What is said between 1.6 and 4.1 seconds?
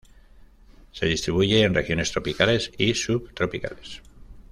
en regiones tropicales y sub-tropicales.